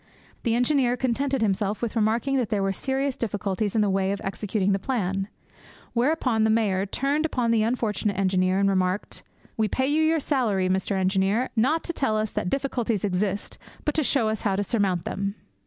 [0.41, 4.17] The engineer contented himself with remarking that there were serious difficulties in the way of
[4.17, 5.27] the execution of the plan.
[5.93, 9.21] Whereupon the Mayor turned upon the unfortunate engineer and remarked,
[9.57, 10.93] 'We pay you your salary, Mr.
[10.95, 15.05] Engineer, not to tell us that difficulties exist, but to show us how to surmount
[15.05, 15.35] them!'